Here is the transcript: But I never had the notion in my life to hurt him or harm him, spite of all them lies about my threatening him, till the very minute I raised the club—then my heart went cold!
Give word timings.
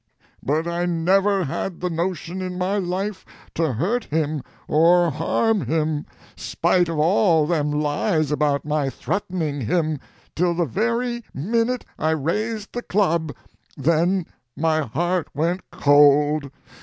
But 0.41 0.65
I 0.67 0.87
never 0.87 1.43
had 1.43 1.79
the 1.79 1.89
notion 1.91 2.41
in 2.41 2.57
my 2.57 2.79
life 2.79 3.23
to 3.53 3.73
hurt 3.73 4.05
him 4.05 4.41
or 4.67 5.11
harm 5.11 5.67
him, 5.67 6.07
spite 6.35 6.89
of 6.89 6.97
all 6.97 7.45
them 7.45 7.69
lies 7.69 8.31
about 8.31 8.65
my 8.65 8.89
threatening 8.89 9.61
him, 9.67 9.99
till 10.35 10.55
the 10.55 10.65
very 10.65 11.23
minute 11.35 11.85
I 11.99 12.09
raised 12.17 12.73
the 12.73 12.81
club—then 12.81 14.25
my 14.57 14.81
heart 14.81 15.27
went 15.35 15.69
cold! 15.69 16.49